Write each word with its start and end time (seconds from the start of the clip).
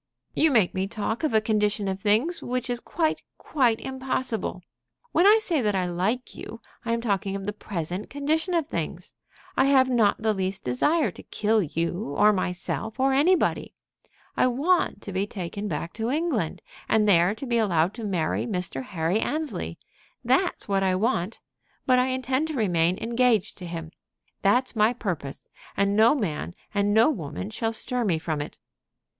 "You 0.33 0.49
make 0.49 0.73
me 0.73 0.87
talk 0.87 1.23
of 1.23 1.31
a 1.31 1.39
condition 1.39 1.87
of 1.87 1.99
things 1.99 2.41
which 2.41 2.71
is 2.71 2.79
quite, 2.79 3.21
quite 3.37 3.79
impossible. 3.79 4.63
When 5.11 5.27
I 5.27 5.37
say 5.39 5.61
that 5.61 5.75
I 5.75 5.85
like 5.85 6.33
you, 6.33 6.59
I 6.83 6.91
am 6.91 7.01
talking 7.01 7.35
of 7.35 7.45
the 7.45 7.53
present 7.53 8.09
condition 8.09 8.55
of 8.55 8.65
things. 8.65 9.13
I 9.55 9.65
have 9.65 9.89
not 9.89 10.17
the 10.17 10.33
least 10.33 10.63
desire 10.63 11.11
to 11.11 11.21
kill 11.21 11.61
you, 11.61 12.15
or 12.17 12.33
myself, 12.33 12.99
or 12.99 13.13
anybody. 13.13 13.75
I 14.35 14.47
want 14.47 15.03
to 15.03 15.11
be 15.13 15.27
taken 15.27 15.67
back 15.67 15.93
to 15.93 16.09
England, 16.09 16.63
and 16.89 17.07
there 17.07 17.35
to 17.35 17.45
be 17.45 17.59
allowed 17.59 17.93
to 17.93 18.03
marry 18.03 18.47
Mr. 18.47 18.81
Henry 18.83 19.19
Annesley. 19.19 19.77
That's 20.25 20.67
what 20.67 20.81
I 20.81 20.95
want. 20.95 21.41
But 21.85 21.99
I 21.99 22.07
intend 22.07 22.47
to 22.47 22.53
remain 22.55 22.97
engaged 22.97 23.55
to 23.59 23.67
him. 23.67 23.91
That's 24.41 24.75
my 24.75 24.93
purpose, 24.93 25.47
and 25.77 25.95
no 25.95 26.15
man 26.15 26.55
and 26.73 26.91
no 26.91 27.11
woman 27.11 27.51
shall 27.51 27.71
stir 27.71 28.03
me 28.03 28.17
from 28.17 28.41
it." 28.41 28.57